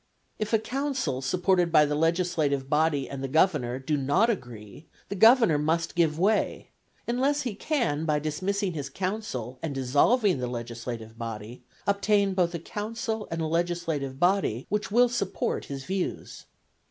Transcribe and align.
If 0.39 0.51
a 0.51 0.57
council, 0.57 1.21
supported 1.21 1.71
by 1.71 1.85
the 1.85 1.93
legislative 1.93 2.67
body 2.71 3.07
and 3.07 3.23
the 3.23 3.27
governor 3.27 3.77
do 3.77 3.97
not 3.97 4.31
agree, 4.31 4.87
the 5.09 5.15
governor 5.15 5.59
must 5.59 5.93
give 5.93 6.17
way 6.17 6.71
unless 7.07 7.43
he 7.43 7.53
can, 7.53 8.05
by 8.05 8.17
dismissing 8.17 8.73
his 8.73 8.89
council 8.89 9.59
and 9.61 9.75
dissolving 9.75 10.39
the 10.39 10.47
legislative 10.47 11.19
body, 11.19 11.61
obtain 11.85 12.33
both 12.33 12.55
a 12.55 12.57
council 12.59 13.27
and 13.29 13.43
a 13.43 13.45
legislative 13.45 14.19
body 14.19 14.65
which 14.69 14.89
will 14.89 15.07
support 15.07 15.65
his 15.65 15.83
views. 15.85 16.45